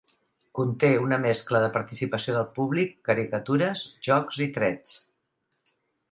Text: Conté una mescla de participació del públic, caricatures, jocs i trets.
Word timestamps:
Conté 0.59 0.87
una 1.01 1.17
mescla 1.25 1.59
de 1.63 1.67
participació 1.75 2.33
del 2.37 2.47
públic, 2.55 2.95
caricatures, 3.09 3.83
jocs 4.09 4.41
i 4.47 4.47
trets. 4.57 4.97